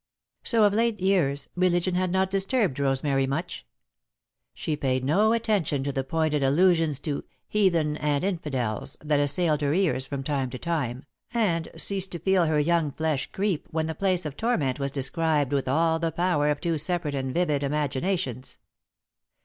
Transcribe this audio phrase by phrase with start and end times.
[0.43, 3.67] So, of late years, religion had not disturbed Rosemary much.
[4.55, 9.75] She paid no attention to the pointed allusions to "heathen" and "infidels" that assailed her
[9.75, 13.93] ears from time to time, and ceased to feel her young flesh creep when the
[13.93, 18.57] Place of Torment was described with all the power of two separate and vivid imaginations.